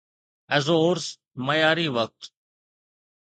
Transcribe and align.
Azores 0.55 1.07
معياري 1.35 1.87
وقت 1.89 2.33